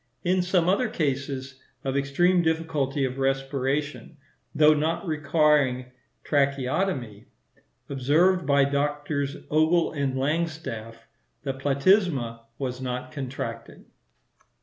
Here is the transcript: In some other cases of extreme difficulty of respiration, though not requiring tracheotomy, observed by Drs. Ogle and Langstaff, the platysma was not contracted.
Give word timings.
In 0.23 0.41
some 0.41 0.67
other 0.67 0.89
cases 0.89 1.59
of 1.83 1.95
extreme 1.95 2.41
difficulty 2.41 3.05
of 3.05 3.19
respiration, 3.19 4.17
though 4.55 4.73
not 4.73 5.05
requiring 5.05 5.91
tracheotomy, 6.23 7.27
observed 7.87 8.47
by 8.47 8.63
Drs. 8.65 9.37
Ogle 9.51 9.91
and 9.91 10.15
Langstaff, 10.15 11.03
the 11.43 11.53
platysma 11.53 12.39
was 12.57 12.81
not 12.81 13.11
contracted. 13.11 13.85